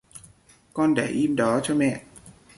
[0.73, 2.01] con để im đó cho mẹ